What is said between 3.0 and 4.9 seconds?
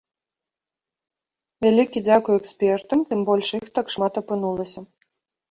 тым больш іх так шмат апынулася.